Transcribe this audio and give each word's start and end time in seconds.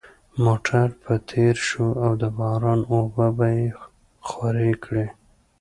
موټر 0.43 0.87
به 1.03 1.15
تېر 1.31 1.55
شو 1.67 1.87
او 2.03 2.11
د 2.21 2.23
باران 2.37 2.79
اوبه 2.93 3.27
به 3.37 3.47
یې 3.57 3.67
خورې 4.27 4.71
کړې 4.83 5.07